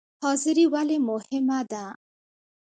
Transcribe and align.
حاضري 0.21 0.65
ولې 0.73 0.97
مهمه 1.07 1.59
ده؟ 1.71 1.85